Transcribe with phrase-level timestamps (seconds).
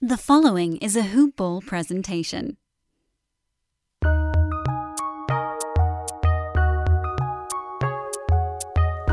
[0.00, 2.56] The following is a Hoop Ball presentation.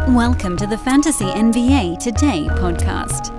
[0.09, 3.34] Welcome to the Fantasy NBA Today podcast.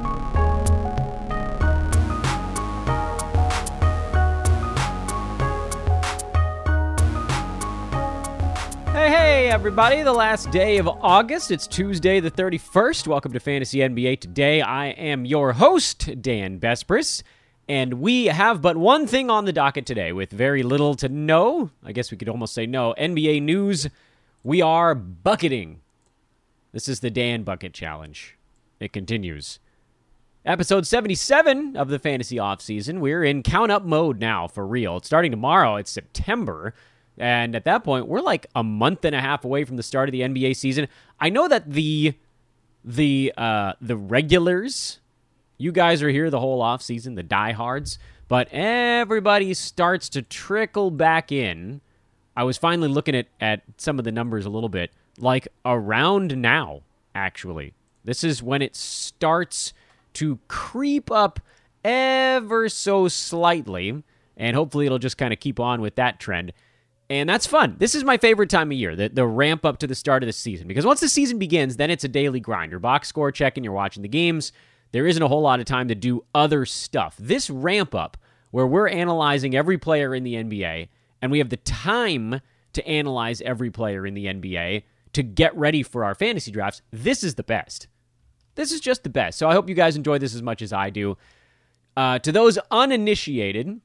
[9.57, 10.03] Everybody.
[10.03, 11.51] The last day of August.
[11.51, 13.07] It's Tuesday, the 31st.
[13.07, 14.61] Welcome to Fantasy NBA Today.
[14.61, 17.23] I am your host, Dan Besbris,
[17.67, 21.71] and we have but one thing on the docket today with very little to no,
[21.83, 23.89] I guess we could almost say no, NBA news.
[24.45, 25.81] We are bucketing.
[26.73, 28.37] This is the Dan Bucket Challenge.
[28.79, 29.59] It continues.
[30.45, 33.01] Episode 77 of the fantasy offseason.
[33.01, 34.99] We're in count up mode now for real.
[34.99, 35.77] It's starting tomorrow.
[35.77, 36.75] It's September.
[37.19, 40.09] And at that point, we're like a month and a half away from the start
[40.09, 40.89] of the NBA season.
[41.19, 42.15] I know that the
[42.85, 45.01] the uh the regulars,
[45.59, 50.91] you guys are here the whole off season, the diehards, but everybody starts to trickle
[50.91, 51.81] back in.
[52.37, 56.37] I was finally looking at, at some of the numbers a little bit, like around
[56.37, 56.83] now,
[57.15, 57.73] actually.
[58.05, 59.73] This is when it starts
[60.15, 61.41] to creep up
[61.85, 64.03] ever so slightly,
[64.37, 66.53] and hopefully it'll just kind of keep on with that trend.
[67.09, 67.77] And that's fun.
[67.79, 70.27] This is my favorite time of year, the, the ramp up to the start of
[70.27, 70.67] the season.
[70.67, 72.73] Because once the season begins, then it's a daily grind.
[72.73, 74.53] You're box score checking, you're watching the games.
[74.93, 77.17] There isn't a whole lot of time to do other stuff.
[77.19, 78.17] This ramp up,
[78.51, 80.89] where we're analyzing every player in the NBA,
[81.23, 82.41] and we have the time
[82.73, 84.83] to analyze every player in the NBA
[85.13, 87.89] to get ready for our fantasy drafts, this is the best.
[88.55, 89.39] This is just the best.
[89.39, 91.17] So I hope you guys enjoy this as much as I do.
[91.97, 93.81] Uh, to those uninitiated,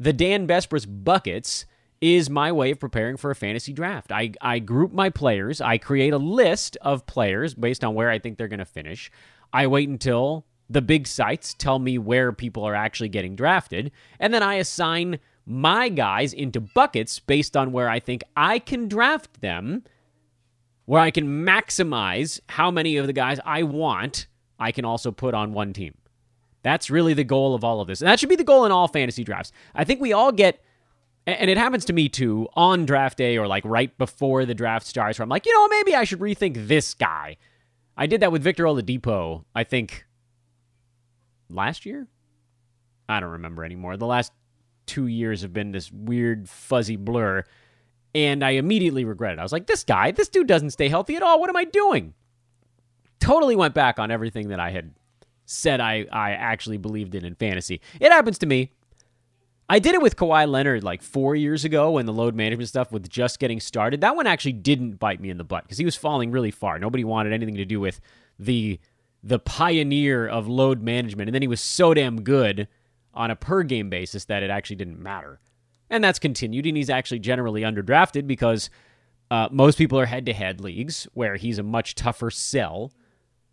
[0.00, 1.66] the Dan Besbris buckets
[2.02, 4.10] is my way of preparing for a fantasy draft.
[4.10, 8.18] I, I group my players, I create a list of players based on where I
[8.18, 9.10] think they're going to finish.
[9.52, 14.34] I wait until the big sites tell me where people are actually getting drafted, and
[14.34, 19.40] then I assign my guys into buckets based on where I think I can draft
[19.40, 19.84] them,
[20.86, 24.26] where I can maximize how many of the guys I want
[24.58, 25.94] I can also put on one team.
[26.62, 28.00] That's really the goal of all of this.
[28.00, 29.52] And that should be the goal in all fantasy drafts.
[29.74, 30.62] I think we all get
[31.26, 34.86] and it happens to me too on draft day or like right before the draft
[34.86, 37.36] starts where I'm like, you know, maybe I should rethink this guy.
[37.96, 40.06] I did that with Victor Oladipo, I think
[41.50, 42.08] last year?
[43.08, 43.96] I don't remember anymore.
[43.96, 44.32] The last
[44.86, 47.44] two years have been this weird fuzzy blur.
[48.14, 49.38] And I immediately regretted.
[49.38, 51.40] I was like, this guy, this dude doesn't stay healthy at all.
[51.40, 52.14] What am I doing?
[53.20, 54.92] Totally went back on everything that I had
[55.46, 57.80] said I, I actually believed in in fantasy.
[58.00, 58.72] It happens to me.
[59.72, 62.92] I did it with Kawhi Leonard like four years ago when the load management stuff
[62.92, 64.02] was just getting started.
[64.02, 66.78] That one actually didn't bite me in the butt because he was falling really far.
[66.78, 67.98] Nobody wanted anything to do with
[68.38, 68.78] the
[69.22, 72.68] the pioneer of load management, and then he was so damn good
[73.14, 75.40] on a per game basis that it actually didn't matter.
[75.88, 78.68] And that's continued, and he's actually generally underdrafted because
[79.30, 82.92] uh, most people are head to head leagues where he's a much tougher sell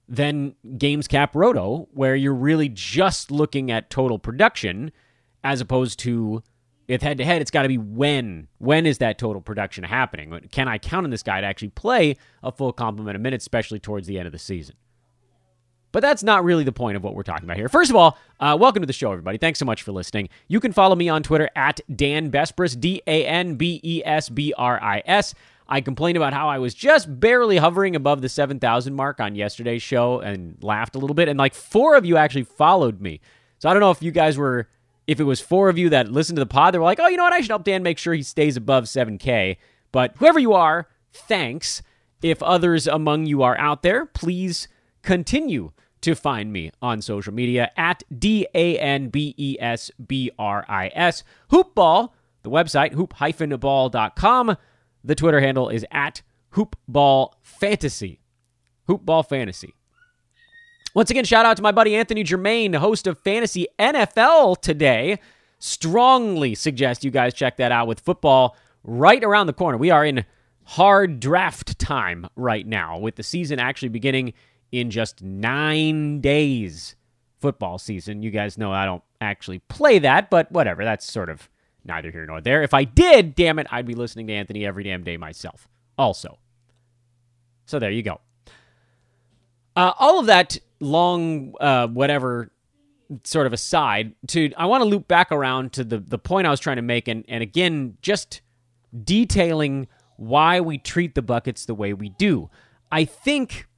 [0.06, 4.92] than Games Cap Roto, where you're really just looking at total production
[5.44, 6.44] as opposed to
[6.88, 8.48] if head to head, it's got to be when.
[8.58, 10.48] When is that total production happening?
[10.52, 13.80] Can I count on this guy to actually play a full complement of minutes, especially
[13.80, 14.76] towards the end of the season?
[15.92, 17.70] But that's not really the point of what we're talking about here.
[17.70, 19.38] First of all, uh, welcome to the show, everybody.
[19.38, 20.30] Thanks so much for listening.
[20.48, 24.30] You can follow me on Twitter at Dan Besbris, D A N B E S
[24.30, 25.36] B R I S.
[25.68, 29.84] I complained about how I was just barely hovering above the 7,000 mark on yesterday's
[29.84, 31.28] show and laughed a little bit.
[31.28, 33.22] And like four of you actually followed me.
[33.60, 34.68] So I don't know if you guys were
[35.10, 37.08] if it was four of you that listened to the pod, they were like, oh,
[37.08, 37.34] you know what?
[37.34, 39.58] I should help Dan make sure he stays above 7K.
[39.92, 41.82] But whoever you are, thanks.
[42.22, 44.68] If others among you are out there, please
[45.02, 45.72] continue
[46.02, 50.64] to find me on social media at D A N B E S B R
[50.70, 51.24] I S.
[51.52, 52.10] Hoopball,
[52.44, 54.58] the website, hoop-ball.com.
[55.04, 56.22] The Twitter handle is at
[56.54, 58.20] hoopballfantasy.
[58.88, 59.74] Hoopball Fantasy.
[60.96, 65.20] Once again, shout out to my buddy Anthony Germain, host of Fantasy NFL today.
[65.60, 69.78] Strongly suggest you guys check that out with football right around the corner.
[69.78, 70.26] We are in
[70.64, 74.34] hard draft time right now, with the season actually beginning
[74.72, 76.96] in just nine days.
[77.40, 78.24] Football season.
[78.24, 80.84] You guys know I don't actually play that, but whatever.
[80.84, 81.50] That's sort of
[81.86, 82.64] neither here nor there.
[82.64, 86.40] If I did, damn it, I'd be listening to Anthony every damn day myself, also.
[87.66, 88.20] So there you go.
[89.80, 92.52] Uh, all of that long uh, whatever
[93.24, 96.50] sort of aside to I want to loop back around to the the point I
[96.50, 98.42] was trying to make and and again just
[99.06, 99.88] detailing
[100.18, 102.50] why we treat the buckets the way we do.
[102.92, 103.70] I think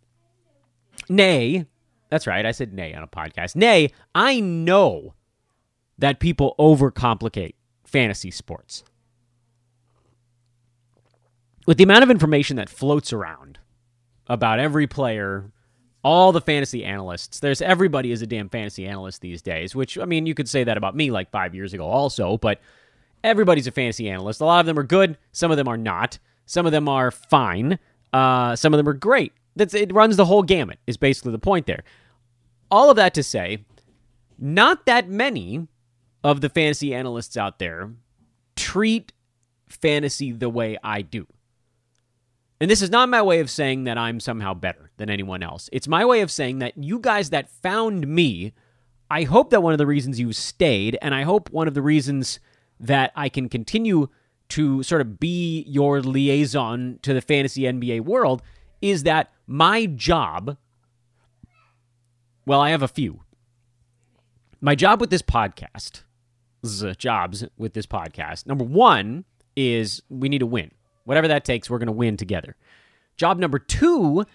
[1.07, 1.67] nay,
[2.09, 3.55] that's right, I said nay on a podcast.
[3.55, 5.13] Nay, I know
[5.99, 8.83] that people overcomplicate fantasy sports.
[11.67, 13.59] With the amount of information that floats around
[14.25, 15.51] about every player,
[16.03, 20.05] all the fantasy analysts, there's everybody is a damn fantasy analyst these days, which, I
[20.05, 22.59] mean, you could say that about me like five years ago also, but
[23.23, 24.41] everybody's a fantasy analyst.
[24.41, 27.11] A lot of them are good, some of them are not, some of them are
[27.11, 27.77] fine,
[28.13, 29.33] uh, some of them are great.
[29.55, 30.79] That's it runs the whole gamut.
[30.87, 31.83] Is basically the point there.
[32.69, 33.65] All of that to say,
[34.39, 35.67] not that many
[36.23, 37.91] of the fantasy analysts out there
[38.55, 39.11] treat
[39.67, 41.27] fantasy the way I do.
[42.59, 45.67] And this is not my way of saying that I'm somehow better than anyone else.
[45.73, 48.53] It's my way of saying that you guys that found me,
[49.09, 51.81] I hope that one of the reasons you stayed, and I hope one of the
[51.81, 52.39] reasons
[52.79, 54.09] that I can continue
[54.49, 58.43] to sort of be your liaison to the fantasy NBA world
[58.79, 60.57] is that my job,
[62.45, 63.21] well, I have a few.
[64.61, 66.03] My job with this podcast,
[66.97, 69.25] jobs with this podcast, number one
[69.55, 70.69] is we need to win.
[71.05, 72.55] Whatever that takes, we're going to win together.
[73.17, 74.25] Job number two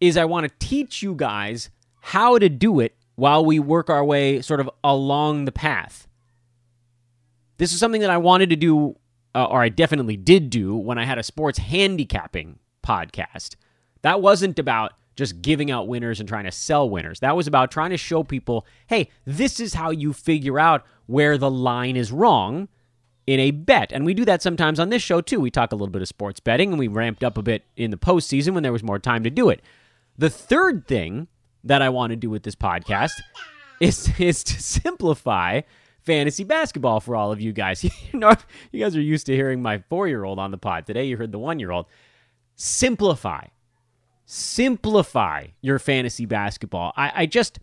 [0.00, 1.70] is I want to teach you guys
[2.00, 6.06] how to do it while we work our way sort of along the path.
[7.58, 8.96] This is something that I wanted to do,
[9.34, 13.56] uh, or I definitely did do when I had a sports handicapping podcast.
[14.02, 17.20] That wasn't about just giving out winners and trying to sell winners.
[17.20, 21.38] That was about trying to show people hey, this is how you figure out where
[21.38, 22.68] the line is wrong
[23.26, 23.92] in a bet.
[23.92, 25.40] And we do that sometimes on this show too.
[25.40, 27.90] We talk a little bit of sports betting and we ramped up a bit in
[27.90, 29.62] the postseason when there was more time to do it.
[30.18, 31.28] The third thing
[31.64, 33.12] that I want to do with this podcast
[33.80, 35.62] is, is to simplify
[36.04, 37.84] fantasy basketball for all of you guys.
[38.12, 38.32] you know,
[38.72, 40.86] you guys are used to hearing my four year old on the pod.
[40.86, 41.86] Today you heard the one year old.
[42.54, 43.46] Simplify
[44.26, 46.92] simplify your fantasy basketball.
[46.96, 47.60] I, I just,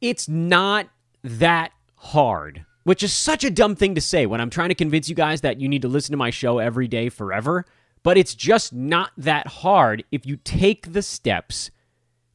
[0.00, 0.88] it's not
[1.24, 5.08] that hard, which is such a dumb thing to say when I'm trying to convince
[5.08, 7.64] you guys that you need to listen to my show every day forever.
[8.02, 11.70] But it's just not that hard if you take the steps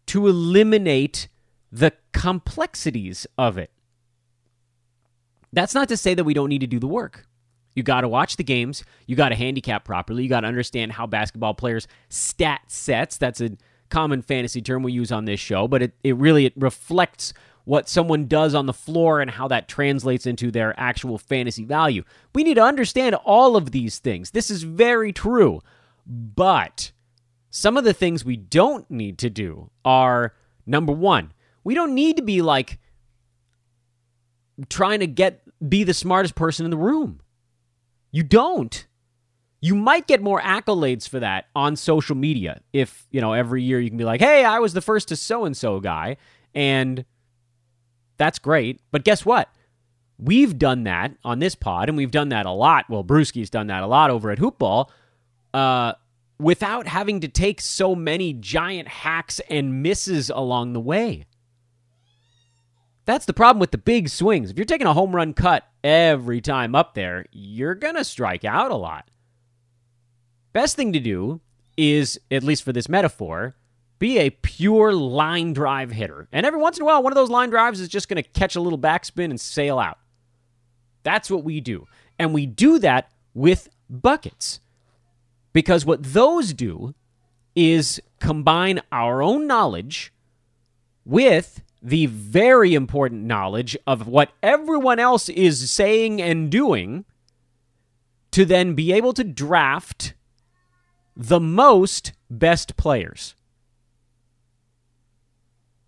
[0.08, 1.28] to eliminate
[1.72, 3.72] the complexities of it.
[5.52, 7.26] That's not to say that we don't need to do the work.
[7.76, 8.84] You got to watch the games.
[9.06, 10.24] You got to handicap properly.
[10.24, 13.18] You got to understand how basketball players stat sets.
[13.18, 13.52] That's a
[13.90, 17.34] common fantasy term we use on this show, but it, it really it reflects
[17.68, 22.02] what someone does on the floor and how that translates into their actual fantasy value.
[22.34, 24.32] We need to understand all of these things.
[24.32, 25.60] This is very true.
[26.06, 26.94] But
[27.50, 30.34] some of the things we don't need to do are
[30.66, 31.34] number 1,
[31.66, 32.80] we don't need to be like
[34.70, 37.20] trying to get be the smartest person in the room.
[38.12, 38.88] You don't.
[39.60, 43.82] You might get more accolades for that on social media if, you know, every year
[43.82, 46.16] you can be like, hey, I was the first to so and so guy.
[46.56, 47.04] And
[48.18, 48.82] that's great.
[48.92, 49.50] But guess what?
[50.20, 52.90] We've done that on this pod, and we've done that a lot.
[52.90, 54.90] Well, Brewski's done that a lot over at Hoopball,
[55.54, 55.94] uh,
[56.40, 61.26] without having to take so many giant hacks and misses along the way.
[63.06, 64.52] That's the problem with the big swings.
[64.52, 68.44] If you're taking a home run cut every time up there, you're going to strike
[68.44, 69.10] out a lot.
[70.52, 71.42] Best thing to do
[71.78, 73.56] is, at least for this metaphor,
[74.00, 76.28] be a pure line drive hitter.
[76.32, 78.30] And every once in a while, one of those line drives is just going to
[78.30, 80.00] catch a little backspin and sail out.
[81.04, 81.88] That's what we do.
[82.20, 84.60] And we do that with buckets.
[85.54, 86.94] Because what those do
[87.56, 90.14] is combine our own knowledge
[91.06, 97.06] with the very important knowledge of what everyone else is saying and doing
[98.32, 100.14] to then be able to draft
[101.16, 103.34] the most best players.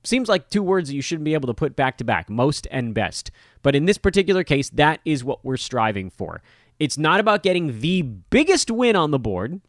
[0.03, 2.67] Seems like two words that you shouldn't be able to put back to back most
[2.71, 3.31] and best.
[3.61, 6.41] But in this particular case, that is what we're striving for.
[6.79, 9.59] It's not about getting the biggest win on the board.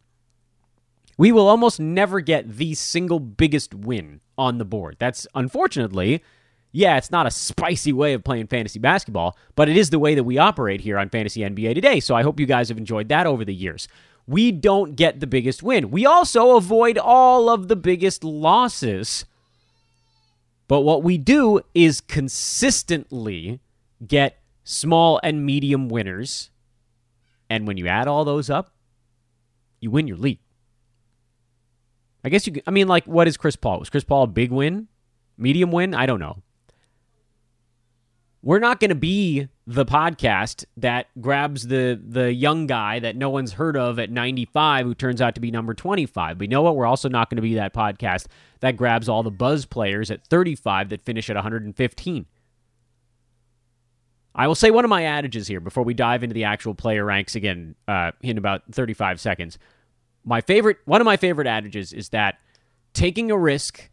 [1.17, 4.95] We will almost never get the single biggest win on the board.
[4.97, 6.23] That's unfortunately,
[6.71, 10.15] yeah, it's not a spicy way of playing fantasy basketball, but it is the way
[10.15, 11.99] that we operate here on Fantasy NBA today.
[11.99, 13.89] So I hope you guys have enjoyed that over the years.
[14.25, 15.91] We don't get the biggest win.
[15.91, 19.25] We also avoid all of the biggest losses.
[20.71, 23.59] But what we do is consistently
[24.07, 26.49] get small and medium winners.
[27.49, 28.73] And when you add all those up,
[29.81, 30.39] you win your league.
[32.23, 32.61] I guess you.
[32.65, 33.79] I mean, like, what is Chris Paul?
[33.79, 34.87] Was Chris Paul a big win,
[35.37, 35.93] medium win?
[35.93, 36.41] I don't know.
[38.41, 43.29] We're not going to be the podcast that grabs the the young guy that no
[43.29, 46.37] one's heard of at 95 who turns out to be number 25.
[46.37, 46.75] But you know what?
[46.75, 48.25] We're also not going to be that podcast
[48.59, 52.25] that grabs all the buzz players at 35 that finish at 115.
[54.35, 57.05] I will say one of my adages here before we dive into the actual player
[57.05, 59.57] ranks again uh, in about 35 seconds.
[60.25, 62.39] My favorite, one of my favorite adages is that
[62.93, 63.89] taking a risk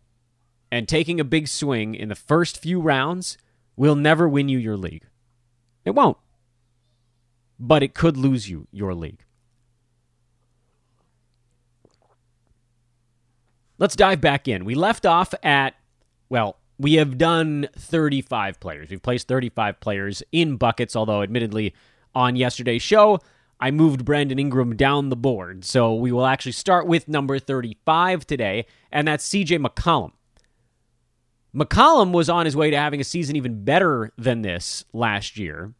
[0.72, 3.38] and taking a big swing in the first few rounds
[3.76, 5.04] will never win you your league.
[5.88, 6.18] It won't.
[7.58, 9.24] But it could lose you your league.
[13.78, 14.64] Let's dive back in.
[14.64, 15.74] We left off at,
[16.28, 18.90] well, we have done 35 players.
[18.90, 21.74] We've placed 35 players in buckets, although admittedly
[22.14, 23.20] on yesterday's show,
[23.60, 25.64] I moved Brandon Ingram down the board.
[25.64, 30.12] So we will actually start with number 35 today, and that's CJ McCollum.
[31.54, 35.72] McCollum was on his way to having a season even better than this last year.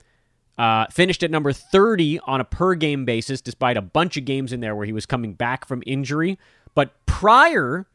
[0.57, 4.53] Uh, finished at number 30 on a per game basis, despite a bunch of games
[4.53, 6.37] in there where he was coming back from injury.
[6.75, 7.87] But prior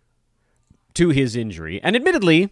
[0.93, 2.51] to his injury, and admittedly,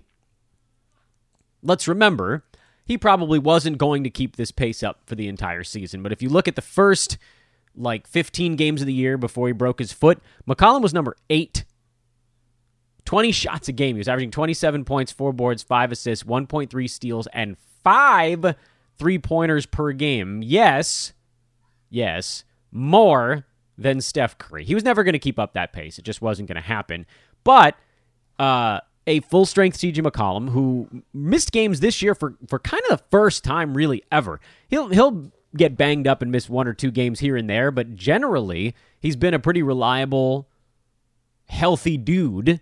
[1.63, 2.43] let's remember,
[2.83, 6.03] he probably wasn't going to keep this pace up for the entire season.
[6.03, 7.17] But if you look at the first
[7.73, 11.63] like 15 games of the year before he broke his foot, McCollum was number eight.
[13.05, 13.95] 20 shots a game.
[13.95, 18.55] He was averaging 27 points, four boards, five assists, 1.3 steals, and five
[18.97, 20.41] three pointers per game.
[20.43, 21.13] Yes,
[21.89, 23.45] yes, more
[23.77, 24.63] than Steph Curry.
[24.63, 25.97] He was never going to keep up that pace.
[25.97, 27.07] It just wasn't going to happen.
[27.43, 27.75] But
[28.37, 32.99] uh, a full strength CJ McCollum who missed games this year for, for kind of
[32.99, 34.39] the first time really ever.
[34.67, 37.95] He'll he'll get banged up and miss one or two games here and there, but
[37.95, 40.47] generally he's been a pretty reliable,
[41.47, 42.61] healthy dude.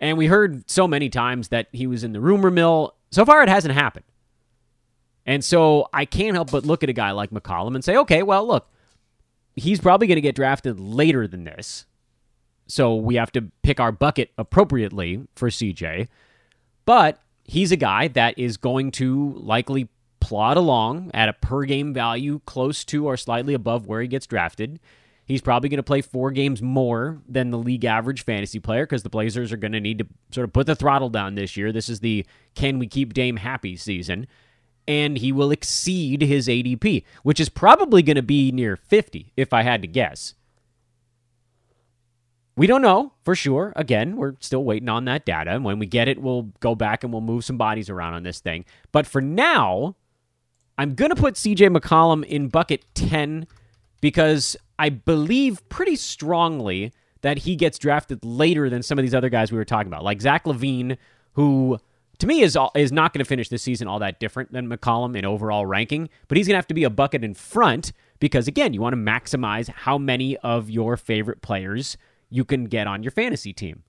[0.00, 2.94] And we heard so many times that he was in the rumor mill.
[3.10, 4.04] So far, it hasn't happened.
[5.24, 8.22] And so I can't help but look at a guy like McCollum and say, okay,
[8.22, 8.70] well, look,
[9.56, 11.86] he's probably going to get drafted later than this.
[12.68, 16.08] So we have to pick our bucket appropriately for CJ.
[16.84, 19.88] But he's a guy that is going to likely
[20.20, 24.26] plod along at a per game value close to or slightly above where he gets
[24.26, 24.80] drafted.
[25.26, 29.02] He's probably going to play four games more than the league average fantasy player because
[29.02, 31.72] the Blazers are going to need to sort of put the throttle down this year.
[31.72, 34.28] This is the can we keep Dame happy season.
[34.86, 39.52] And he will exceed his ADP, which is probably going to be near 50, if
[39.52, 40.34] I had to guess.
[42.54, 43.72] We don't know for sure.
[43.74, 45.50] Again, we're still waiting on that data.
[45.50, 48.22] And when we get it, we'll go back and we'll move some bodies around on
[48.22, 48.64] this thing.
[48.92, 49.96] But for now,
[50.78, 53.48] I'm going to put CJ McCollum in bucket 10
[54.00, 56.92] because I believe pretty strongly
[57.22, 60.04] that he gets drafted later than some of these other guys we were talking about,
[60.04, 60.96] like Zach LaVine,
[61.32, 61.78] who
[62.18, 65.16] to me is is not going to finish this season all that different than McCollum
[65.16, 68.48] in overall ranking, but he's going to have to be a bucket in front because
[68.48, 71.96] again, you want to maximize how many of your favorite players
[72.30, 73.82] you can get on your fantasy team.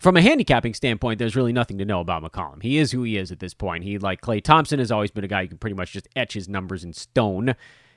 [0.00, 2.62] From a handicapping standpoint, there's really nothing to know about McCollum.
[2.62, 3.84] He is who he is at this point.
[3.84, 6.32] He, like Klay Thompson, has always been a guy you can pretty much just etch
[6.32, 7.54] his numbers in stone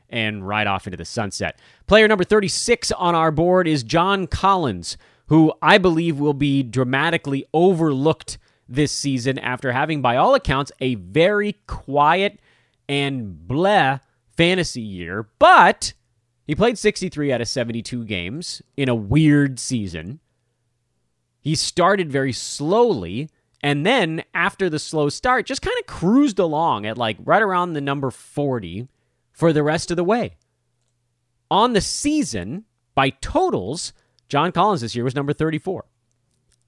[0.09, 1.57] and ride off into the sunset.
[1.87, 7.45] Player number 36 on our board is John Collins, who I believe will be dramatically
[7.53, 12.41] overlooked this season after having, by all accounts, a very quiet
[12.89, 14.01] and bleh
[14.35, 15.29] fantasy year.
[15.39, 15.93] But
[16.45, 20.19] he played 63 out of 72 games in a weird season.
[21.43, 23.29] He started very slowly,
[23.61, 27.73] and then after the slow start, just kind of cruised along at like right around
[27.73, 28.87] the number 40
[29.33, 30.37] for the rest of the way.
[31.51, 32.63] On the season,
[32.95, 33.91] by totals,
[34.29, 35.85] John Collins this year was number 34.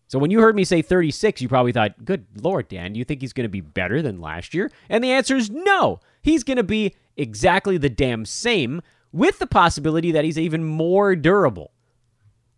[0.08, 3.06] So when you heard me say 36, you probably thought, good Lord, Dan, do you
[3.06, 4.70] think he's going to be better than last year?
[4.90, 6.02] And the answer is no.
[6.22, 8.82] He's going to be exactly the damn same,
[9.14, 11.72] with the possibility that he's even more durable.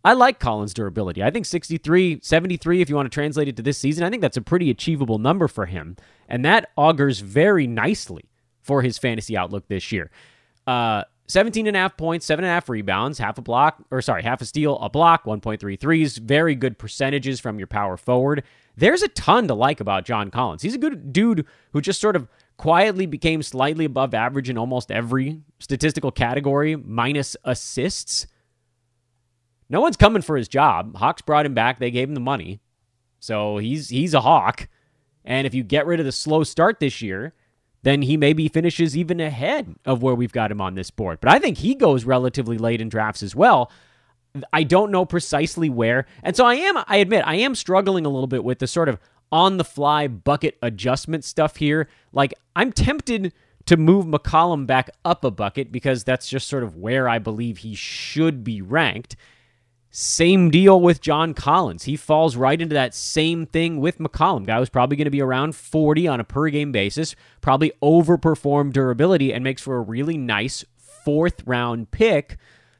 [0.04, 1.22] I like Collins' durability.
[1.22, 4.22] I think 63, 73, if you want to translate it to this season, I think
[4.22, 5.96] that's a pretty achievable number for him.
[6.28, 8.24] And that augurs very nicely
[8.62, 10.10] for his fantasy outlook this year.
[10.66, 14.00] Uh, 17 and a half points, seven and a half rebounds, half a block, or
[14.00, 16.16] sorry, half a steal, a block, 1.3 threes.
[16.16, 18.44] Very good percentages from your power forward.
[18.76, 20.62] There's a ton to like about John Collins.
[20.62, 24.90] He's a good dude who just sort of quietly became slightly above average in almost
[24.90, 28.26] every statistical category, minus assists.
[29.70, 30.96] No one's coming for his job.
[30.96, 31.78] Hawks brought him back.
[31.78, 32.60] They gave him the money.
[33.20, 34.68] So he's he's a hawk.
[35.24, 37.34] And if you get rid of the slow start this year,
[37.82, 41.18] then he maybe finishes even ahead of where we've got him on this board.
[41.20, 43.70] But I think he goes relatively late in drafts as well.
[44.52, 46.06] I don't know precisely where.
[46.22, 48.88] And so I am, I admit, I am struggling a little bit with the sort
[48.88, 48.98] of
[49.30, 51.88] on the fly bucket adjustment stuff here.
[52.12, 53.32] Like, I'm tempted
[53.66, 57.58] to move McCollum back up a bucket because that's just sort of where I believe
[57.58, 59.16] he should be ranked.
[59.90, 61.84] Same deal with John Collins.
[61.84, 64.46] He falls right into that same thing with McCollum.
[64.46, 68.72] Guy was probably going to be around 40 on a per game basis, probably overperform
[68.72, 72.36] durability, and makes for a really nice fourth round pick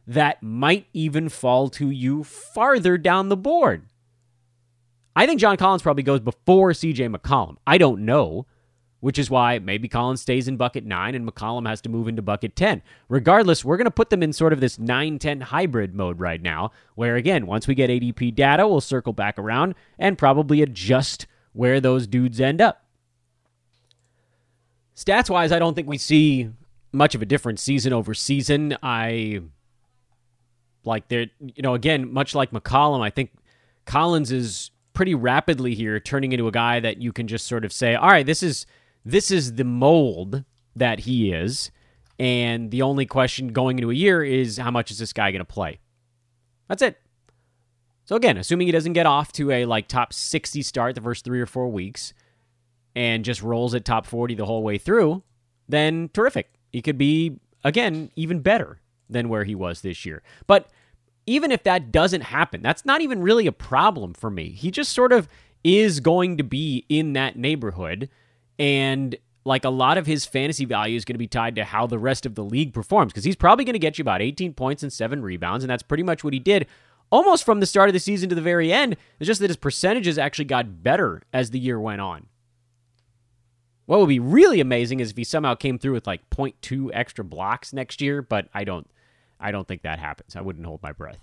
[0.06, 3.86] that might even fall to you farther down the board.
[5.16, 7.56] I think John Collins probably goes before CJ McCollum.
[7.66, 8.46] I don't know
[9.00, 12.22] which is why maybe Collins stays in bucket 9 and McCollum has to move into
[12.22, 12.82] bucket 10.
[13.08, 16.42] Regardless, we're going to put them in sort of this 9 10 hybrid mode right
[16.42, 21.26] now, where again, once we get ADP data, we'll circle back around and probably adjust
[21.52, 22.84] where those dudes end up.
[24.96, 26.50] Stats wise, I don't think we see
[26.92, 28.76] much of a difference season over season.
[28.82, 29.42] I
[30.84, 33.30] like there, you know, again, much like McCollum, I think
[33.84, 37.72] Collins is pretty rapidly here turning into a guy that you can just sort of
[37.72, 38.66] say, all right, this is
[39.04, 40.44] this is the mold
[40.76, 41.70] that he is.
[42.18, 45.40] And the only question going into a year is how much is this guy going
[45.40, 45.78] to play?
[46.68, 46.98] That's it.
[48.04, 51.24] So again, assuming he doesn't get off to a like top 60 start the first
[51.24, 52.14] 3 or 4 weeks
[52.96, 55.22] and just rolls at top 40 the whole way through,
[55.68, 56.50] then terrific.
[56.72, 60.22] He could be again even better than where he was this year.
[60.46, 60.68] But
[61.26, 64.50] even if that doesn't happen, that's not even really a problem for me.
[64.50, 65.28] He just sort of
[65.62, 68.08] is going to be in that neighborhood
[68.58, 71.86] and like a lot of his fantasy value is going to be tied to how
[71.86, 74.52] the rest of the league performs because he's probably going to get you about 18
[74.52, 76.66] points and seven rebounds, and that's pretty much what he did
[77.10, 78.96] almost from the start of the season to the very end.
[79.18, 82.26] It's just that his percentages actually got better as the year went on.
[83.86, 87.24] What would be really amazing is if he somehow came through with like 0.2 extra
[87.24, 88.86] blocks next year, but I don't
[89.40, 90.36] I don't think that happens.
[90.36, 91.20] I wouldn't hold my breath.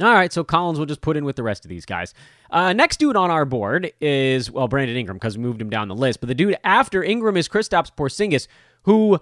[0.00, 2.14] All right, so Collins will just put in with the rest of these guys.
[2.50, 5.86] Uh, next dude on our board is, well, Brandon Ingram, because we moved him down
[5.86, 6.20] the list.
[6.20, 8.48] But the dude after Ingram is Kristaps Porzingis,
[8.82, 9.20] who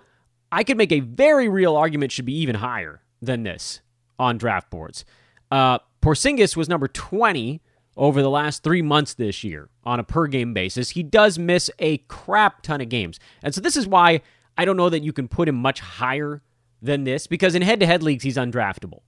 [0.50, 3.82] I could make a very real argument should be even higher than this
[4.18, 5.04] on draft boards.
[5.50, 7.60] Uh, Porzingis was number 20
[7.94, 10.90] over the last three months this year on a per game basis.
[10.90, 13.20] He does miss a crap ton of games.
[13.42, 14.22] And so this is why
[14.56, 16.40] I don't know that you can put him much higher
[16.80, 19.00] than this, because in head to head leagues, he's undraftable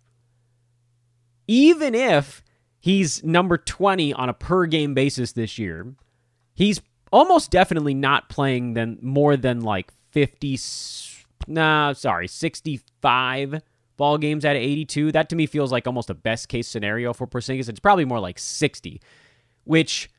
[1.47, 2.43] even if
[2.79, 5.95] he's number 20 on a per game basis this year,
[6.55, 6.81] he's
[7.13, 10.59] almost definitely not playing than more than like 50
[11.47, 13.63] nah, sorry, 65
[13.97, 15.13] ball games out of 82.
[15.13, 17.69] That to me feels like almost a best case scenario for Porzingis.
[17.69, 19.01] It's probably more like 60,
[19.65, 20.11] which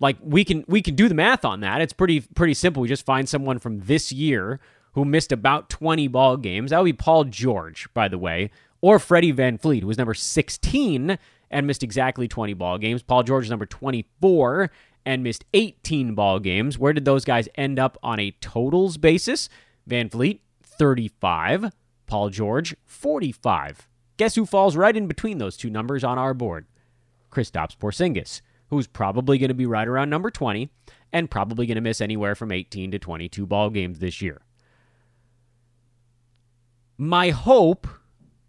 [0.00, 1.80] like we can we can do the math on that.
[1.80, 2.82] It's pretty pretty simple.
[2.82, 4.60] We just find someone from this year
[4.92, 6.70] who missed about 20 ball games.
[6.70, 8.50] That would be Paul George, by the way,
[8.84, 11.18] or Freddie VanVleet, who was number 16
[11.50, 13.02] and missed exactly 20 ball games.
[13.02, 14.70] Paul George is number 24
[15.06, 16.78] and missed 18 ball games.
[16.78, 19.48] Where did those guys end up on a totals basis?
[19.88, 21.72] VanVleet, 35.
[22.06, 23.88] Paul George, 45.
[24.18, 26.66] Guess who falls right in between those two numbers on our board?
[27.32, 30.68] Kristaps Porzingis, who's probably going to be right around number 20
[31.10, 34.42] and probably going to miss anywhere from 18 to 22 ball games this year.
[36.98, 37.88] My hope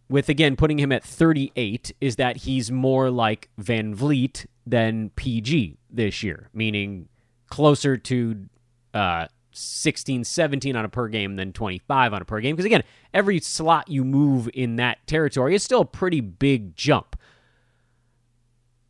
[0.10, 6.24] with again putting him at 38 is that he's more like VanVleet than PG this
[6.24, 7.08] year, meaning
[7.50, 8.46] closer to
[8.94, 12.56] uh, 16, 17 on a per game than 25 on a per game.
[12.56, 17.16] Because again, every slot you move in that territory is still a pretty big jump.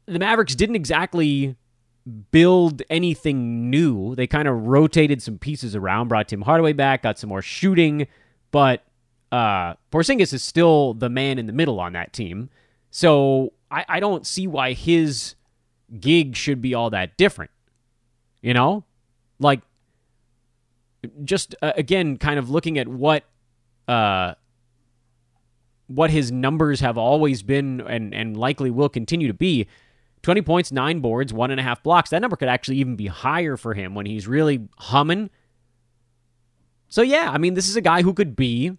[0.05, 1.55] The Mavericks didn't exactly
[2.31, 4.15] build anything new.
[4.15, 8.07] They kind of rotated some pieces around, brought Tim Hardaway back, got some more shooting,
[8.51, 8.84] but
[9.35, 12.49] uh, Porzingis is still the man in the middle on that team.
[12.89, 15.35] So I, I don't see why his
[15.99, 17.51] gig should be all that different.
[18.41, 18.85] You know?
[19.37, 19.59] Like,
[21.25, 23.25] just uh, again, kind of looking at what.
[23.87, 24.35] Uh,
[25.87, 29.67] what his numbers have always been and, and likely will continue to be
[30.23, 32.09] 20 points, nine boards, one and a half blocks.
[32.09, 35.29] That number could actually even be higher for him when he's really humming.
[36.87, 38.75] So, yeah, I mean, this is a guy who could be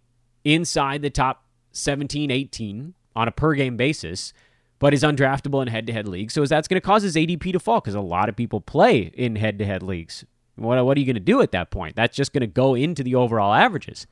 [0.47, 4.33] inside the top 17, 18 on a per game basis,
[4.79, 6.35] but is undraftable in head to head leagues.
[6.35, 8.61] So is that's going to cause his ADP to fall because a lot of people
[8.61, 10.25] play in head to head leagues.
[10.55, 11.97] What, what are you going to do at that point?
[11.97, 14.07] That's just going to go into the overall averages.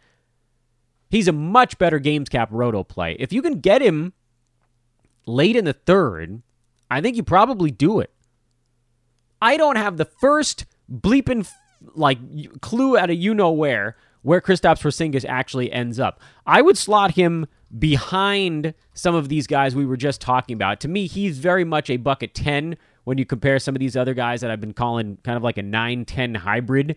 [1.09, 3.16] He's a much better games cap roto play.
[3.18, 4.12] If you can get him
[5.27, 6.42] late in the third,
[6.90, 8.11] I think you probably do it.
[9.40, 11.49] I don't have the first bleeping
[11.94, 12.18] like
[12.61, 16.18] clue out of you know where where Kristaps Porzingis actually ends up.
[16.46, 17.46] I would slot him
[17.78, 20.80] behind some of these guys we were just talking about.
[20.80, 24.14] To me, he's very much a bucket 10 when you compare some of these other
[24.14, 26.96] guys that I've been calling kind of like a 9 10 hybrid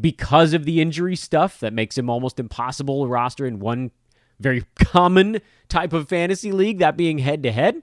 [0.00, 3.90] because of the injury stuff that makes him almost impossible to roster in one
[4.38, 7.82] very common type of fantasy league, that being head to head.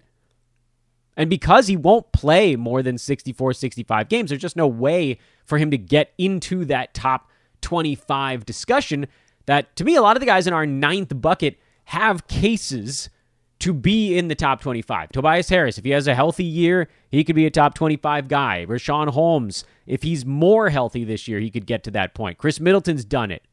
[1.18, 5.58] And because he won't play more than 64, 65 games, there's just no way for
[5.58, 7.30] him to get into that top
[7.68, 9.08] 25 discussion.
[9.46, 13.10] That to me, a lot of the guys in our ninth bucket have cases
[13.60, 15.10] to be in the top 25.
[15.10, 18.66] Tobias Harris, if he has a healthy year, he could be a top 25 guy.
[18.70, 22.38] Richaun Holmes, if he's more healthy this year, he could get to that point.
[22.38, 23.44] Khris Middleton's done it.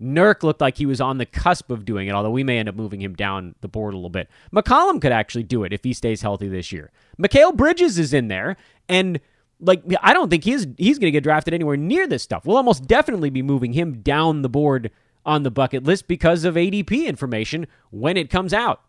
[0.00, 2.70] Nurk looked like he was on the cusp of doing it, although we may end
[2.70, 4.30] up moving him down the board a little bit.
[4.54, 6.90] McCollum could actually do it if he stays healthy this year.
[7.20, 8.56] Mikal Bridges is in there,
[8.88, 9.20] and
[9.60, 12.44] like I don't think he's he's going to get drafted anywhere near this stuff.
[12.44, 14.90] We'll almost definitely be moving him down the board
[15.24, 18.82] on the bucket list because of ADP information when it comes out.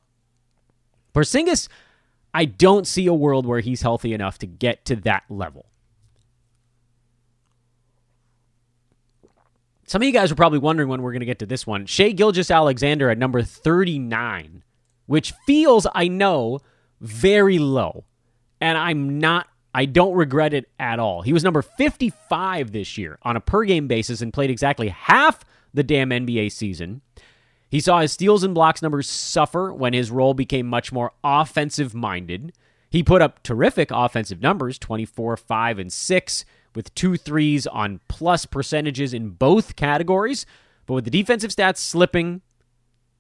[1.14, 1.68] Porzingis,
[2.34, 5.66] I don't see a world where he's healthy enough to get to that level.
[9.86, 11.86] Some of you guys are probably wondering when we're going to get to this one.
[11.86, 14.64] Shai Gilgeous Alexander at number 39,
[15.06, 16.62] which feels, I know,
[17.02, 18.06] very low.
[18.62, 21.22] And I'm not, I don't regret it at all.
[21.22, 25.46] He was number 55 this year on a per game basis and played exactly half
[25.74, 27.02] the damn NBA season.
[27.70, 31.96] He saw his steals and blocks numbers suffer when his role became much more offensive
[31.96, 32.52] minded.
[32.90, 38.46] He put up terrific offensive numbers 24, 5, and 6 with two threes on plus
[38.46, 40.46] percentages in both categories.
[40.86, 42.42] But with the defensive stats slipping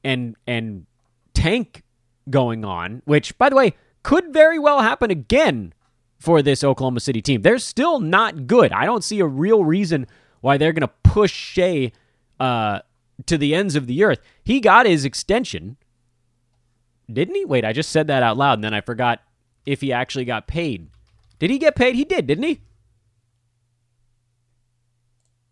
[0.03, 0.85] and and
[1.33, 1.83] tank
[2.29, 5.73] going on, which by the way could very well happen again
[6.21, 7.41] for this Oklahoma City team.
[7.41, 8.71] They're still not good.
[8.71, 10.05] I don't see a real reason
[10.41, 11.91] why they're going to push Shai
[12.39, 12.81] uh,
[13.25, 14.19] to the ends of the earth.
[14.43, 15.77] He got his extension,
[17.12, 17.43] didn't he?
[17.43, 19.21] Wait, I just said that out loud and then I forgot
[19.65, 20.89] if he actually got paid.
[21.39, 21.95] Did he get paid?
[21.95, 22.62] He did, didn't he?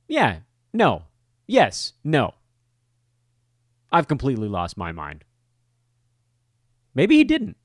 [0.08, 0.42] Yeah.
[0.72, 1.04] No.
[1.48, 1.94] Yes.
[2.04, 2.36] No.
[3.92, 5.24] I've completely lost my mind.
[6.94, 7.58] Maybe he didn't.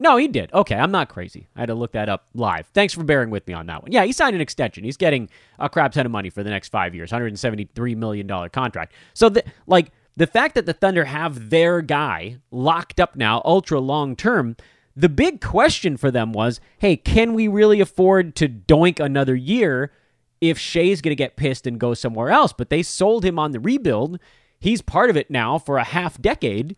[0.00, 0.52] No, he did.
[0.52, 1.46] Okay, I'm not crazy.
[1.54, 2.66] I had to look that up live.
[2.74, 3.92] Thanks for bearing with me on that one.
[3.92, 4.82] Yeah, he signed an extension.
[4.82, 8.94] He's getting a crap ton of money for the next five years, $173 million contract.
[9.14, 13.78] So, the, like, the fact that the Thunder have their guy locked up now, ultra
[13.78, 14.56] long term,
[14.96, 19.92] the big question for them was hey, can we really afford to doink another year
[20.40, 22.52] if Shai's going to get pissed and go somewhere else.
[22.52, 24.18] But they sold him on the rebuild.
[24.58, 26.76] He's part of it now for a half decade.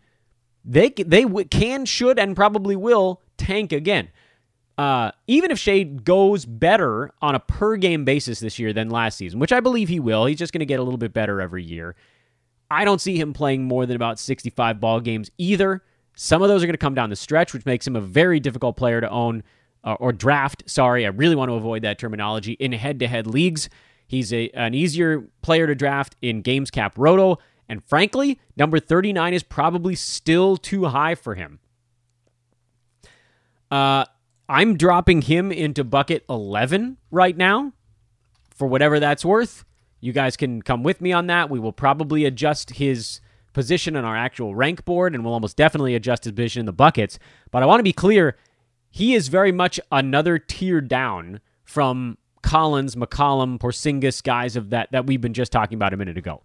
[0.65, 4.09] They they can, should, and probably will tank again.
[4.77, 9.17] Uh, even if Shai goes better on a per game basis this year than last
[9.17, 11.39] season, which I believe he will, he's just going to get a little bit better
[11.39, 11.95] every year.
[12.71, 15.83] I don't see him playing more than about 65 ball games either.
[16.15, 18.39] Some of those are going to come down the stretch, which makes him a very
[18.39, 19.43] difficult player to own
[19.83, 20.63] uh, or draft.
[20.65, 23.69] Sorry, I really want to avoid that terminology in head-to-head leagues.
[24.07, 29.33] He's a, an easier player to draft in Games Cap Roto, and frankly, number 39
[29.33, 31.59] is probably still too high for him.
[33.71, 34.05] Uh,
[34.47, 37.73] I'm dropping him into bucket 11 right now
[38.53, 39.65] for whatever that's worth.
[39.99, 41.49] You guys can come with me on that.
[41.49, 43.21] We will probably adjust his
[43.53, 46.73] position on our actual rank board, and we'll almost definitely adjust his position in the
[46.73, 47.17] buckets.
[47.51, 48.37] But I want to be clear
[48.89, 55.07] he is very much another tier down from Collins, McCollum, Porzingis, guys of that that
[55.07, 56.43] we've been just talking about a minute ago.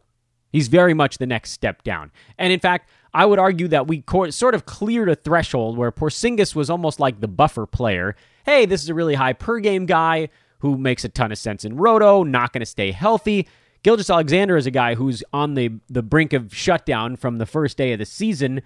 [0.50, 2.10] He's very much the next step down.
[2.38, 6.54] And in fact, I would argue that we sort of cleared a threshold where Porzingis
[6.54, 8.16] was almost like the buffer player.
[8.44, 10.28] Hey, this is a really high per game guy
[10.60, 13.46] who makes a ton of sense in roto, not going to stay healthy.
[13.82, 17.76] Gilgeous Alexander is a guy who's on the, the brink of shutdown from the first
[17.76, 18.62] day of the season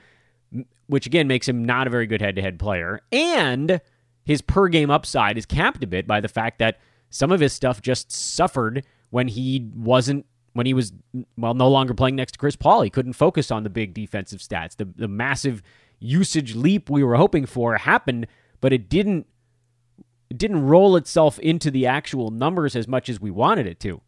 [0.86, 3.00] which again makes him not a very good head to head player.
[3.10, 3.80] And
[4.24, 6.78] his per game upside is capped a bit by the fact that
[7.10, 10.92] some of his stuff just suffered when he wasn't when he was
[11.36, 12.82] well no longer playing next to Chris Paul.
[12.82, 14.76] He couldn't focus on the big defensive stats.
[14.76, 15.62] The the massive
[15.98, 18.26] usage leap we were hoping for happened,
[18.60, 19.26] but it didn't
[20.30, 24.00] it didn't roll itself into the actual numbers as much as we wanted it to.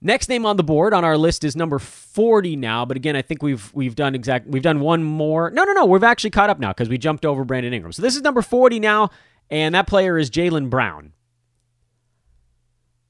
[0.00, 3.22] Next name on the board on our list is number 40 now, but again, I
[3.22, 5.50] think we've we've done exact we've done one more.
[5.50, 7.92] No, no, no, we've actually caught up now because we jumped over Brandon Ingram.
[7.92, 9.08] So this is number 40 now,
[9.50, 11.14] and that player is Jaylen Brown.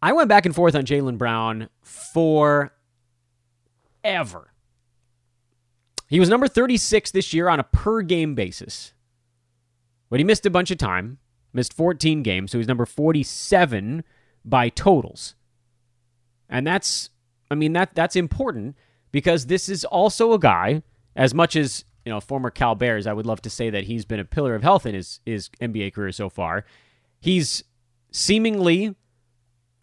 [0.05, 2.75] I went back and forth on Jaylen Brown for
[4.05, 4.53] ever.
[6.09, 8.93] He was number 36 this year on a per game basis.
[10.11, 11.17] But he missed a bunch of time,
[11.55, 14.05] missed 14 games, so he's number 47
[14.45, 15.37] by totals.
[16.51, 17.09] And that's
[17.51, 18.77] I mean that that's important
[19.11, 20.83] because this is also a guy
[21.17, 24.05] as much as you know former Cal Bears I would love to say that he's
[24.05, 26.67] been a pillar of health in his his NBA career so far.
[27.21, 27.65] He's
[28.13, 28.97] seemingly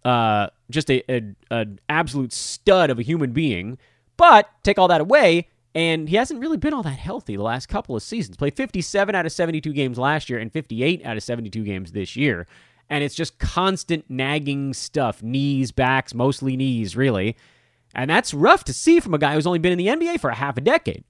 [0.04, 3.78] uh, just a, a an absolute stud of a human being,
[4.18, 7.68] But take all that away, and he hasn't really been all that healthy the last
[7.68, 8.38] couple of seasons.
[8.38, 12.16] Played 57 out of 72 games last year and 58 out of 72 games this
[12.16, 12.46] year.
[12.90, 17.38] And it's just constant nagging stuff knees, backs, mostly knees, really.
[17.96, 20.30] And that's rough to see from a guy who's only been in the NBA for
[20.30, 21.04] a half a decade.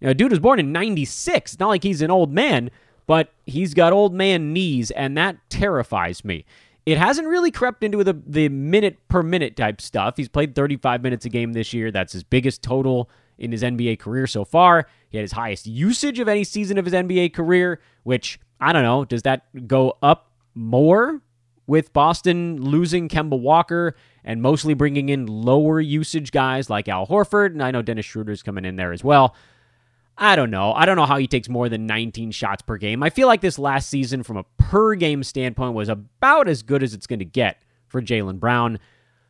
[0.00, 1.52] You know, dude was born in 96.
[1.52, 2.70] It's not like he's an old man,
[3.06, 6.44] but he's got old man knees, and that terrifies me.
[6.84, 10.16] It hasn't really crept into the, the minute per minute type stuff.
[10.16, 11.90] He's played 35 minutes a game this year.
[11.90, 14.86] That's his biggest total in his NBA career so far.
[15.10, 18.82] He had his highest usage of any season of his NBA career, which I don't
[18.82, 19.04] know.
[19.04, 21.20] Does that go up more
[21.66, 27.46] with Boston losing Kemba Walker and mostly bringing in lower usage guys like Al Horford?
[27.46, 29.34] And I know Dennis Schroeder's coming in there as well.
[30.16, 30.72] I don't know.
[30.72, 33.02] I don't know how he takes more than 19 shots per game.
[33.02, 36.82] I feel like this last season, from a per game standpoint, was about as good
[36.82, 38.78] as it's going to get for Jaylen Brown,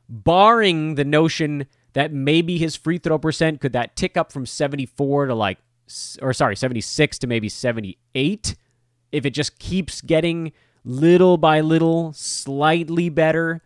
[0.09, 5.27] barring the notion that maybe his free throw percent could that tick up from 74
[5.27, 5.59] to like,
[6.21, 8.57] or sorry, 76 to maybe 78
[9.13, 10.53] if it just keeps getting
[10.85, 13.63] little by little slightly better.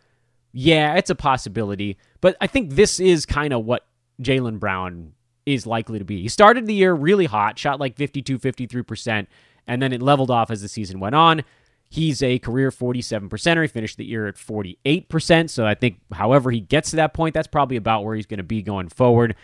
[0.53, 1.97] Yeah, it's a possibility.
[2.21, 3.87] But I think this is kind of what
[4.21, 5.13] Jaylen Brown
[5.47, 6.21] is likely to be.
[6.21, 9.27] He started the year really hot, shot like 52, 53%,
[9.67, 11.43] and then it leveled off as the season went on.
[11.89, 13.63] He's a career 47%er.
[13.63, 15.49] He finished the year at 48%.
[15.49, 18.39] So I think, however, he gets to that point, that's probably about where he's going
[18.39, 19.37] to be going forward.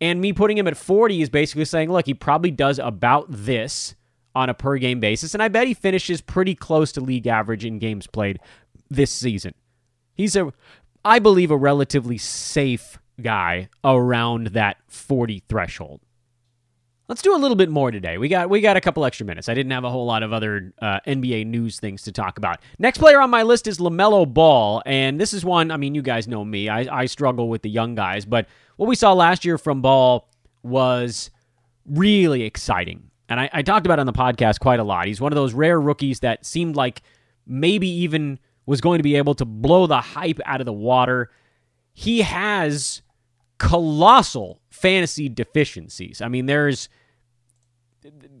[0.00, 3.94] And me putting him at 40 is basically saying, look, he probably does about this
[4.34, 5.34] on a per game basis.
[5.34, 8.40] And I bet he finishes pretty close to league average in games played
[8.90, 9.54] this season.
[10.14, 10.52] He's a,
[11.04, 16.00] I believe, a relatively safe guy around that 40 threshold.
[17.08, 18.18] Let's do a little bit more today.
[18.18, 19.48] We got we got a couple extra minutes.
[19.48, 22.60] I didn't have a whole lot of other uh, NBA news things to talk about.
[22.78, 25.72] Next player on my list is LaMelo Ball, and this is one.
[25.72, 26.68] I mean, you guys know me.
[26.68, 30.28] I, I struggle with the young guys, but what we saw last year from Ball
[30.62, 31.30] was
[31.84, 35.08] really exciting, and I, I talked about on the podcast quite a lot.
[35.08, 37.02] He's one of those rare rookies that seemed like
[37.44, 41.28] maybe even was going to be able to blow the hype out of the water.
[41.92, 43.02] He has
[43.60, 46.22] colossal fantasy deficiencies.
[46.22, 46.88] I mean, there's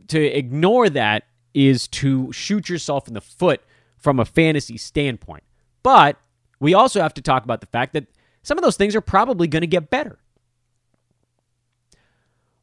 [0.08, 3.60] to ignore that is to shoot yourself in the foot
[3.98, 5.44] from a fantasy standpoint.
[5.82, 6.16] But
[6.58, 8.06] we also have to talk about the fact that
[8.42, 10.18] some of those things are probably going to get better.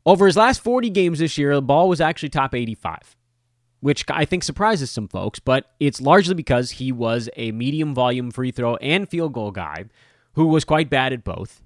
[0.04, 3.16] Over his last 40 games this year, the ball was actually top 85,
[3.82, 8.32] which I think surprises some folks, but it's largely because he was a medium volume
[8.32, 9.86] free throw and field goal guy
[10.34, 11.62] who was quite bad at both.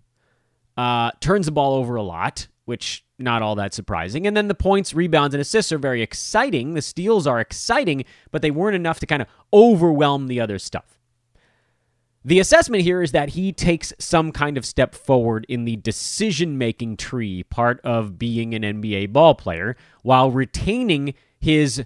[0.81, 4.25] Uh, turns the ball over a lot, which not all that surprising.
[4.25, 6.73] And then the points, rebounds, and assists are very exciting.
[6.73, 10.97] The steals are exciting, but they weren't enough to kind of overwhelm the other stuff.
[12.25, 16.57] The assessment here is that he takes some kind of step forward in the decision
[16.57, 21.85] making tree part of being an NBA ball player while retaining his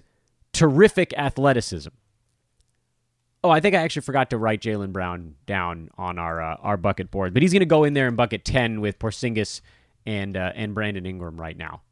[0.54, 1.90] terrific athleticism.
[3.46, 6.76] Oh, I think I actually forgot to write Jaylen Brown down on our uh, our
[6.76, 9.60] bucket board, but he's going to go in there in bucket ten with Porzingis
[10.04, 11.82] and uh, and Brandon Ingram right now,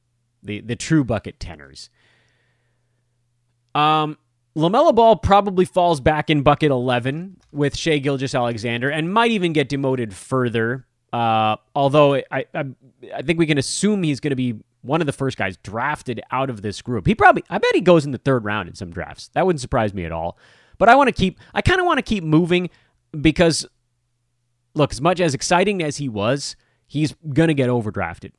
[0.43, 1.91] the the true bucket tenors.
[3.73, 4.19] Um,
[4.57, 9.53] Lamelo Ball probably falls back in bucket eleven with Shai Gilgeous Alexander and might even
[9.53, 10.87] get demoted further.
[11.13, 12.65] Uh, although I, I
[13.15, 16.21] I think we can assume he's going to be one of the first guys drafted
[16.33, 17.07] out of this group.
[17.07, 19.29] He probably I bet he goes in the third round in some drafts.
[19.35, 20.37] That wouldn't surprise me at all.
[20.85, 22.69] But I want to keep, I kind of want to keep moving
[23.19, 23.67] because,
[24.75, 28.33] look, as much as exciting as he was, he's going to get overdrafted.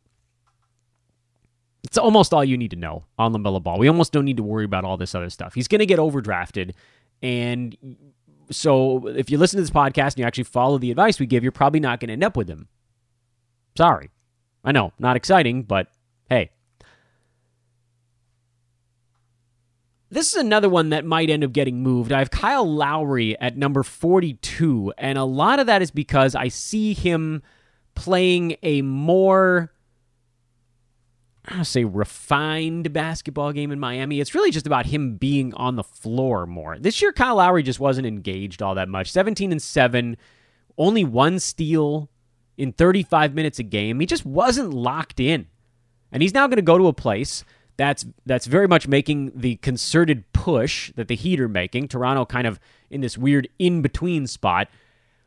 [1.83, 3.79] It's almost all you need to know on LaMelo Ball.
[3.79, 5.55] We almost don't need to worry about all this other stuff.
[5.55, 6.75] He's going to get overdrafted.
[7.23, 7.75] And
[8.51, 11.41] so if you listen to this podcast and you actually follow the advice we give,
[11.41, 12.67] you're probably not going to end up with him.
[13.75, 14.11] Sorry.
[14.63, 15.87] I know, not exciting, but
[16.29, 16.51] hey,
[20.15, 22.13] This is another one that might end up getting moved.
[22.13, 26.47] I have Kyle Lowry at number 42, and a lot of that is because I
[26.47, 27.43] see him
[27.95, 29.73] playing a more
[31.45, 34.21] I say refined basketball game in Miami.
[34.21, 36.79] It's really just about him being on the floor more.
[36.79, 39.11] This year Kyle Lowry just wasn't engaged all that much.
[39.11, 40.15] 17 and 7,
[40.77, 42.09] only one steal
[42.57, 43.99] in 35 minutes a game.
[43.99, 45.47] He just wasn't locked in.
[46.09, 47.43] And he's now going to go to a place
[47.77, 51.87] that's that's very much making the concerted push that the Heat are making.
[51.87, 52.59] Toronto kind of
[52.89, 54.69] in this weird in between spot.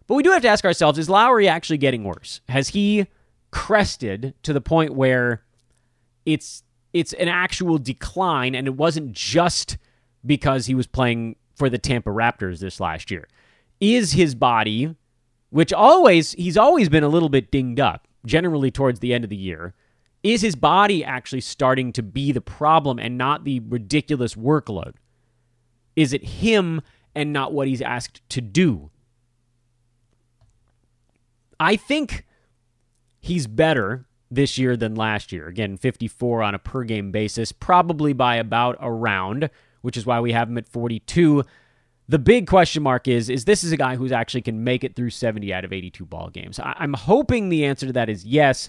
[0.07, 2.41] But we do have to ask ourselves: Is Lowry actually getting worse?
[2.49, 3.07] Has he
[3.51, 5.43] crested to the point where
[6.25, 9.77] it's it's an actual decline, and it wasn't just
[10.25, 13.29] because he was playing for the Tampa Raptors this last year?
[13.81, 14.97] Is his body,
[15.51, 19.31] which always he's always been a little bit dinged up, generally towards the end of
[19.31, 19.75] the year?
[20.29, 24.93] Is his body actually starting to be the problem and not the ridiculous workload?
[25.97, 26.83] Is it him
[27.15, 28.91] and not what he's asked to do?
[31.59, 32.27] I think
[33.19, 35.47] he's better this year than last year.
[35.47, 39.49] Again, 54 on a per game basis, probably by about a round,
[39.81, 41.43] which is why we have him at 42.
[42.07, 44.95] The big question mark is is this is a guy who's actually can make it
[44.95, 46.61] through 70 out of 82 ball games.
[46.61, 48.69] I- I'm hoping the answer to that is yes.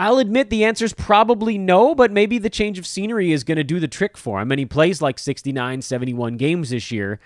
[0.00, 3.58] I'll admit the answer is probably no, but maybe the change of scenery is going
[3.58, 4.50] to do the trick for him.
[4.50, 7.20] And he plays like 69, 71 games this year.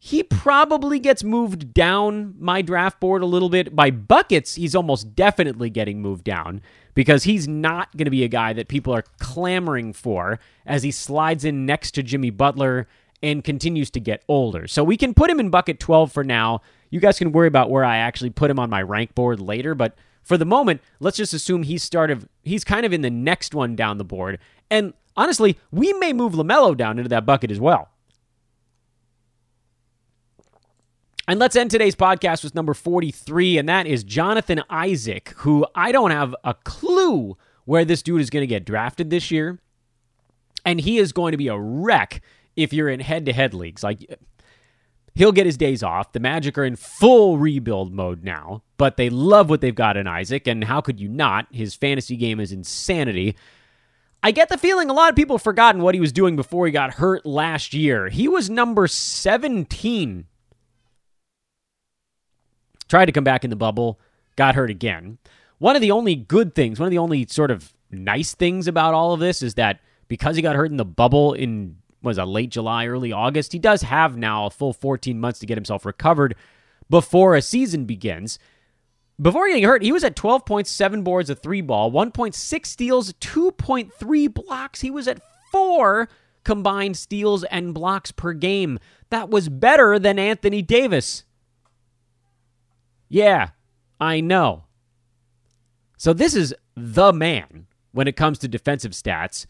[0.00, 3.76] He probably gets moved down my draft board a little bit.
[3.76, 6.60] By buckets, he's almost definitely getting moved down
[6.94, 10.90] because he's not going to be a guy that people are clamoring for as he
[10.90, 12.88] slides in next to Jimmy Butler
[13.22, 14.66] and continues to get older.
[14.66, 16.62] So we can put him in bucket 12 for now.
[16.90, 19.76] You guys can worry about where I actually put him on my rank board later,
[19.76, 19.96] but
[20.28, 23.54] for the moment, let's just assume he's start of he's kind of in the next
[23.54, 24.38] one down the board.
[24.70, 27.88] And honestly, we may move LaMelo down into that bucket as well.
[31.26, 35.92] And let's end today's podcast with number 43, and that is Jonathan Isaac, who I
[35.92, 39.58] don't have a clue where this dude is going to get drafted this year.
[40.62, 42.20] And he is going to be a wreck
[42.54, 43.82] if you're in head to head leagues.
[43.82, 44.18] Like,
[45.18, 46.12] he'll get his days off.
[46.12, 50.06] The Magic are in full rebuild mode now, but they love what they've got in
[50.06, 51.46] Isaac, and how could you not?
[51.50, 53.36] His fantasy game is insanity.
[54.22, 56.66] I get the feeling a lot of people have forgotten what he was doing before
[56.66, 58.08] he got hurt last year.
[58.08, 60.26] He was number 17
[62.88, 64.00] tried to come back in the bubble,
[64.36, 65.18] got hurt again.
[65.58, 68.94] One of the only good things, one of the only sort of nice things about
[68.94, 72.24] all of this is that because he got hurt in the bubble in was a
[72.24, 75.84] late July, early August, he does have now a full 14 months to get himself
[75.84, 76.34] recovered
[76.88, 78.38] before a season begins.
[79.20, 83.12] Before getting hurt, he was at 12 points, 7 boards, a 3 ball, 1.6 steals,
[83.14, 84.80] 2.3 blocks.
[84.80, 86.08] He was at 4
[86.44, 88.78] combined steals and blocks per game.
[89.10, 91.24] That was better than Anthony Davis.
[93.08, 93.50] Yeah,
[94.00, 94.64] I know.
[95.96, 99.46] So this is the man when it comes to defensive stats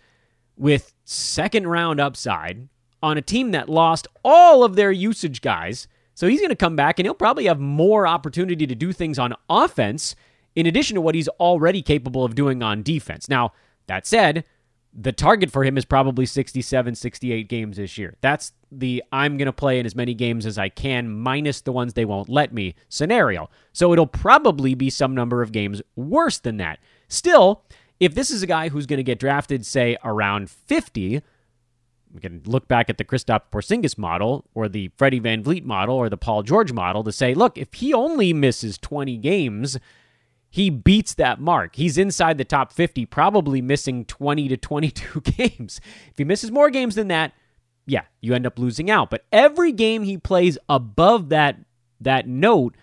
[0.59, 2.68] with second round upside
[3.03, 5.87] on a team that lost all of their usage guys.
[6.14, 9.18] So he's going to come back and he'll probably have more opportunity to do things
[9.18, 10.16] on offense
[10.57, 13.29] in addition to what he's already capable of doing on defense.
[13.29, 13.53] Now,
[13.87, 14.44] that said,
[14.92, 18.16] the target for him is probably 67, 68 games this year.
[18.21, 21.73] That's the I'm going to play in as many games as I can, minus the
[21.73, 23.49] ones they won't let me scenario.
[23.73, 26.81] So it'll probably be some number of games worse than that.
[27.07, 27.62] Still,
[28.01, 31.23] if this is a guy who's going to get drafted, say, around 50,
[32.13, 36.09] we can look back at the Kristaps Porzingis model or the Freddie VanVleet model or
[36.09, 39.79] the Paul George model to say, look, if he only misses 20 games,
[40.51, 41.77] he beats that mark.
[41.77, 45.81] He's inside the top 50, probably missing 20 to 22 games.
[46.11, 47.33] If he misses more games than that,
[47.87, 49.11] yeah, you end up losing out.
[49.11, 51.57] But every game he plays above that
[52.01, 52.77] that note,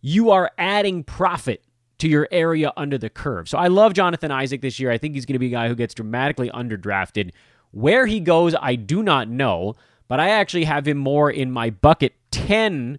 [0.00, 1.62] you are adding profit
[1.98, 3.48] to your area under the curve.
[3.48, 4.90] So I love Jonathan Isaac this year.
[4.90, 7.32] I think he's going to be a guy who gets dramatically underdrafted.
[7.72, 9.74] Where he goes, I do not know,
[10.08, 12.98] but I actually have him more in my bucket 10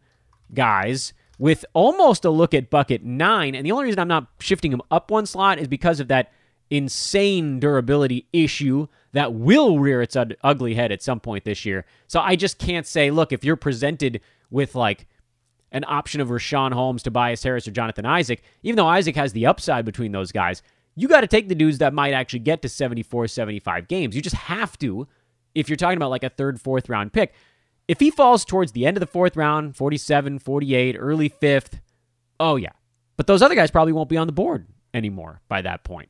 [0.54, 3.56] guys with almost a look at bucket 9.
[3.56, 6.32] And the only reason I'm not shifting him up one slot is because of that
[6.70, 11.86] insane durability issue that will rear its ugly head at some point this year.
[12.08, 15.08] So I just can't say, look, if you're presented with like
[15.72, 19.46] an option of Richaun Holmes, Tobias Harris, or Jonathan Isaac, even though Isaac has the
[19.46, 20.62] upside between those guys,
[20.96, 24.16] you got to take the dudes that might actually get to 74, 75 games.
[24.16, 25.08] You just have to
[25.58, 27.34] if you're talking about like a third, fourth round pick.
[27.88, 31.80] If he falls towards the end of the fourth round, 47, 48, early fifth,
[32.40, 32.74] oh yeah.
[33.16, 36.10] But those other guys probably won't be on the board anymore by that point.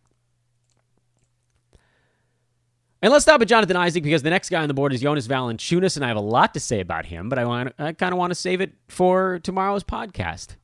[3.08, 5.30] And let's stop at Jonathan Isaac because the next guy on the board is Jonas
[5.30, 8.12] Valanciunas, and I have a lot to say about him, but I want I kind
[8.12, 10.58] of want to save it for tomorrow's podcast.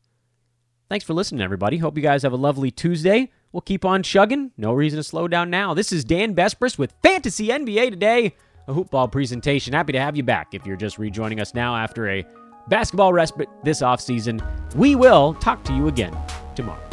[0.90, 1.78] Thanks for listening, everybody.
[1.78, 3.32] Hope you guys have a lovely Tuesday.
[3.54, 4.52] We'll keep on chugging.
[4.58, 5.74] No reason to slow down now.
[5.74, 8.36] This is Dan Besbris with Fantasy NBA Today,
[8.68, 9.72] a hoopball presentation.
[9.72, 12.26] Happy to have you back if you're just rejoining us now after a
[12.68, 14.46] basketball respite this offseason.
[14.76, 16.14] We will talk to you again
[16.58, 16.93] tomorrow.